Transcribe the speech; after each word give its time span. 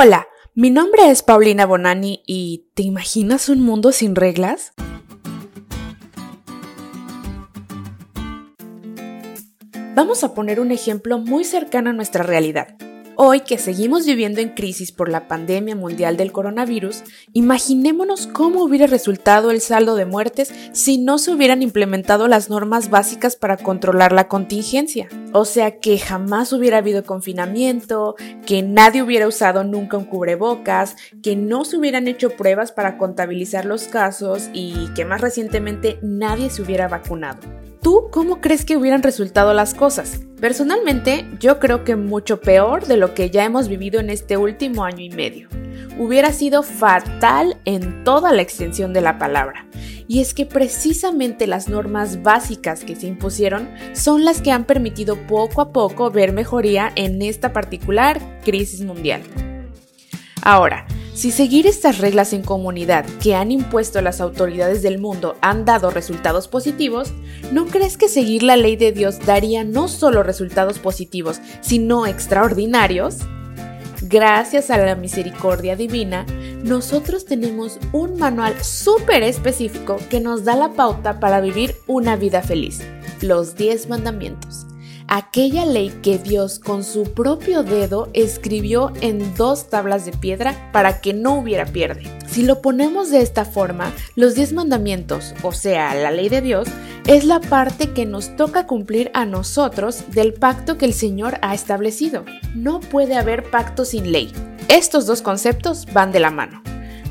Hola, 0.00 0.28
mi 0.54 0.70
nombre 0.70 1.10
es 1.10 1.24
Paulina 1.24 1.66
Bonani 1.66 2.22
y 2.24 2.68
¿te 2.74 2.84
imaginas 2.84 3.48
un 3.48 3.62
mundo 3.62 3.90
sin 3.90 4.14
reglas? 4.14 4.72
Vamos 9.96 10.22
a 10.22 10.34
poner 10.34 10.60
un 10.60 10.70
ejemplo 10.70 11.18
muy 11.18 11.42
cercano 11.42 11.90
a 11.90 11.94
nuestra 11.94 12.22
realidad. 12.22 12.76
Hoy 13.20 13.40
que 13.40 13.58
seguimos 13.58 14.06
viviendo 14.06 14.40
en 14.40 14.50
crisis 14.50 14.92
por 14.92 15.08
la 15.08 15.26
pandemia 15.26 15.74
mundial 15.74 16.16
del 16.16 16.30
coronavirus, 16.30 17.02
imaginémonos 17.32 18.28
cómo 18.28 18.62
hubiera 18.62 18.86
resultado 18.86 19.50
el 19.50 19.60
saldo 19.60 19.96
de 19.96 20.04
muertes 20.04 20.54
si 20.70 20.98
no 20.98 21.18
se 21.18 21.32
hubieran 21.32 21.60
implementado 21.60 22.28
las 22.28 22.48
normas 22.48 22.90
básicas 22.90 23.34
para 23.34 23.56
controlar 23.56 24.12
la 24.12 24.28
contingencia. 24.28 25.08
O 25.32 25.44
sea, 25.46 25.80
que 25.80 25.98
jamás 25.98 26.52
hubiera 26.52 26.78
habido 26.78 27.02
confinamiento, 27.02 28.14
que 28.46 28.62
nadie 28.62 29.02
hubiera 29.02 29.26
usado 29.26 29.64
nunca 29.64 29.96
un 29.96 30.04
cubrebocas, 30.04 30.94
que 31.20 31.34
no 31.34 31.64
se 31.64 31.76
hubieran 31.76 32.06
hecho 32.06 32.30
pruebas 32.36 32.70
para 32.70 32.98
contabilizar 32.98 33.64
los 33.64 33.88
casos 33.88 34.48
y 34.52 34.90
que 34.94 35.04
más 35.04 35.20
recientemente 35.20 35.98
nadie 36.02 36.50
se 36.50 36.62
hubiera 36.62 36.86
vacunado. 36.86 37.40
¿Tú 37.82 38.10
cómo 38.12 38.40
crees 38.40 38.64
que 38.64 38.76
hubieran 38.76 39.02
resultado 39.02 39.54
las 39.54 39.74
cosas? 39.74 40.27
Personalmente, 40.40 41.26
yo 41.40 41.58
creo 41.58 41.82
que 41.82 41.96
mucho 41.96 42.40
peor 42.40 42.86
de 42.86 42.96
lo 42.96 43.12
que 43.12 43.30
ya 43.30 43.44
hemos 43.44 43.68
vivido 43.68 43.98
en 43.98 44.08
este 44.08 44.36
último 44.36 44.84
año 44.84 45.02
y 45.02 45.10
medio. 45.10 45.48
Hubiera 45.98 46.32
sido 46.32 46.62
fatal 46.62 47.56
en 47.64 48.04
toda 48.04 48.32
la 48.32 48.42
extensión 48.42 48.92
de 48.92 49.00
la 49.00 49.18
palabra. 49.18 49.66
Y 50.06 50.20
es 50.20 50.34
que 50.34 50.46
precisamente 50.46 51.48
las 51.48 51.68
normas 51.68 52.22
básicas 52.22 52.84
que 52.84 52.94
se 52.94 53.08
impusieron 53.08 53.68
son 53.94 54.24
las 54.24 54.40
que 54.40 54.52
han 54.52 54.64
permitido 54.64 55.16
poco 55.26 55.60
a 55.60 55.72
poco 55.72 56.10
ver 56.10 56.32
mejoría 56.32 56.92
en 56.94 57.20
esta 57.20 57.52
particular 57.52 58.20
crisis 58.44 58.82
mundial. 58.82 59.22
Ahora, 60.42 60.86
si 61.18 61.32
seguir 61.32 61.66
estas 61.66 61.98
reglas 61.98 62.32
en 62.32 62.44
comunidad 62.44 63.04
que 63.20 63.34
han 63.34 63.50
impuesto 63.50 64.00
las 64.00 64.20
autoridades 64.20 64.82
del 64.82 65.00
mundo 65.00 65.36
han 65.40 65.64
dado 65.64 65.90
resultados 65.90 66.46
positivos, 66.46 67.12
¿no 67.50 67.66
crees 67.66 67.96
que 67.96 68.08
seguir 68.08 68.44
la 68.44 68.56
ley 68.56 68.76
de 68.76 68.92
Dios 68.92 69.18
daría 69.26 69.64
no 69.64 69.88
solo 69.88 70.22
resultados 70.22 70.78
positivos, 70.78 71.40
sino 71.60 72.06
extraordinarios? 72.06 73.16
Gracias 74.00 74.70
a 74.70 74.78
la 74.78 74.94
misericordia 74.94 75.74
divina, 75.74 76.24
nosotros 76.62 77.24
tenemos 77.24 77.80
un 77.90 78.16
manual 78.16 78.54
súper 78.62 79.24
específico 79.24 79.96
que 80.08 80.20
nos 80.20 80.44
da 80.44 80.54
la 80.54 80.74
pauta 80.74 81.18
para 81.18 81.40
vivir 81.40 81.74
una 81.88 82.14
vida 82.14 82.42
feliz, 82.42 82.80
los 83.22 83.56
10 83.56 83.88
mandamientos 83.88 84.67
aquella 85.08 85.64
ley 85.64 85.90
que 86.02 86.18
Dios 86.18 86.58
con 86.58 86.84
su 86.84 87.12
propio 87.14 87.62
dedo 87.62 88.08
escribió 88.12 88.92
en 89.00 89.34
dos 89.34 89.68
tablas 89.68 90.04
de 90.04 90.12
piedra 90.12 90.70
para 90.72 91.00
que 91.00 91.14
no 91.14 91.34
hubiera 91.34 91.66
pierde. 91.66 92.04
Si 92.28 92.42
lo 92.42 92.60
ponemos 92.62 93.10
de 93.10 93.22
esta 93.22 93.44
forma, 93.44 93.92
los 94.14 94.34
diez 94.34 94.52
mandamientos, 94.52 95.34
o 95.42 95.52
sea, 95.52 95.94
la 95.94 96.10
ley 96.10 96.28
de 96.28 96.42
Dios, 96.42 96.68
es 97.06 97.24
la 97.24 97.40
parte 97.40 97.92
que 97.92 98.04
nos 98.04 98.36
toca 98.36 98.66
cumplir 98.66 99.10
a 99.14 99.24
nosotros 99.24 100.04
del 100.12 100.34
pacto 100.34 100.76
que 100.76 100.84
el 100.84 100.92
Señor 100.92 101.38
ha 101.40 101.54
establecido. 101.54 102.24
No 102.54 102.80
puede 102.80 103.16
haber 103.16 103.50
pacto 103.50 103.84
sin 103.86 104.12
ley. 104.12 104.30
Estos 104.68 105.06
dos 105.06 105.22
conceptos 105.22 105.86
van 105.92 106.12
de 106.12 106.20
la 106.20 106.30
mano 106.30 106.62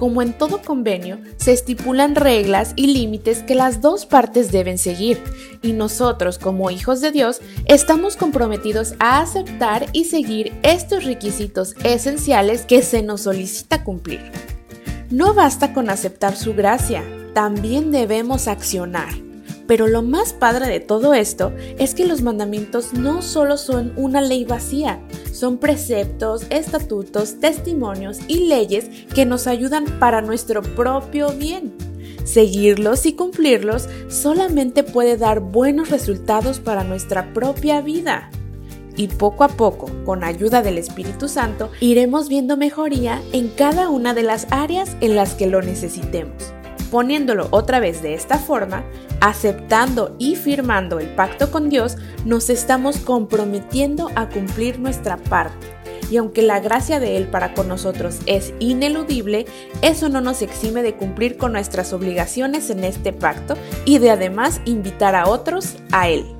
como 0.00 0.22
en 0.22 0.32
todo 0.32 0.62
convenio, 0.62 1.18
se 1.36 1.52
estipulan 1.52 2.14
reglas 2.14 2.72
y 2.74 2.86
límites 2.86 3.42
que 3.42 3.54
las 3.54 3.82
dos 3.82 4.06
partes 4.06 4.50
deben 4.50 4.78
seguir, 4.78 5.22
y 5.60 5.74
nosotros, 5.74 6.38
como 6.38 6.70
hijos 6.70 7.02
de 7.02 7.12
Dios, 7.12 7.42
estamos 7.66 8.16
comprometidos 8.16 8.94
a 8.98 9.20
aceptar 9.20 9.84
y 9.92 10.06
seguir 10.06 10.54
estos 10.62 11.04
requisitos 11.04 11.74
esenciales 11.84 12.64
que 12.64 12.80
se 12.80 13.02
nos 13.02 13.20
solicita 13.20 13.84
cumplir. 13.84 14.22
No 15.10 15.34
basta 15.34 15.74
con 15.74 15.90
aceptar 15.90 16.34
su 16.34 16.54
gracia, 16.54 17.04
también 17.34 17.90
debemos 17.90 18.48
accionar. 18.48 19.29
Pero 19.70 19.86
lo 19.86 20.02
más 20.02 20.32
padre 20.32 20.66
de 20.66 20.80
todo 20.80 21.14
esto 21.14 21.52
es 21.78 21.94
que 21.94 22.04
los 22.04 22.22
mandamientos 22.22 22.92
no 22.92 23.22
solo 23.22 23.56
son 23.56 23.92
una 23.94 24.20
ley 24.20 24.44
vacía, 24.44 24.98
son 25.32 25.58
preceptos, 25.58 26.44
estatutos, 26.50 27.38
testimonios 27.38 28.18
y 28.26 28.48
leyes 28.48 28.90
que 29.14 29.26
nos 29.26 29.46
ayudan 29.46 29.84
para 30.00 30.22
nuestro 30.22 30.62
propio 30.62 31.30
bien. 31.30 31.72
Seguirlos 32.24 33.06
y 33.06 33.12
cumplirlos 33.12 33.88
solamente 34.08 34.82
puede 34.82 35.16
dar 35.16 35.38
buenos 35.38 35.90
resultados 35.90 36.58
para 36.58 36.82
nuestra 36.82 37.32
propia 37.32 37.80
vida. 37.80 38.28
Y 38.96 39.06
poco 39.06 39.44
a 39.44 39.48
poco, 39.50 39.88
con 40.04 40.24
ayuda 40.24 40.62
del 40.62 40.78
Espíritu 40.78 41.28
Santo, 41.28 41.70
iremos 41.78 42.28
viendo 42.28 42.56
mejoría 42.56 43.22
en 43.32 43.46
cada 43.46 43.88
una 43.88 44.14
de 44.14 44.24
las 44.24 44.48
áreas 44.50 44.96
en 45.00 45.14
las 45.14 45.34
que 45.34 45.46
lo 45.46 45.62
necesitemos. 45.62 46.54
Poniéndolo 46.90 47.48
otra 47.50 47.78
vez 47.78 48.02
de 48.02 48.14
esta 48.14 48.38
forma, 48.38 48.84
aceptando 49.20 50.16
y 50.18 50.36
firmando 50.36 50.98
el 50.98 51.14
pacto 51.14 51.50
con 51.50 51.68
Dios, 51.68 51.96
nos 52.24 52.50
estamos 52.50 52.98
comprometiendo 52.98 54.10
a 54.16 54.28
cumplir 54.28 54.80
nuestra 54.80 55.16
parte. 55.16 55.68
Y 56.10 56.16
aunque 56.16 56.42
la 56.42 56.58
gracia 56.58 56.98
de 56.98 57.16
Él 57.16 57.28
para 57.28 57.54
con 57.54 57.68
nosotros 57.68 58.18
es 58.26 58.52
ineludible, 58.58 59.46
eso 59.80 60.08
no 60.08 60.20
nos 60.20 60.42
exime 60.42 60.82
de 60.82 60.96
cumplir 60.96 61.36
con 61.36 61.52
nuestras 61.52 61.92
obligaciones 61.92 62.68
en 62.70 62.82
este 62.82 63.12
pacto 63.12 63.54
y 63.84 63.98
de 63.98 64.10
además 64.10 64.60
invitar 64.64 65.14
a 65.14 65.28
otros 65.28 65.76
a 65.92 66.08
Él. 66.08 66.39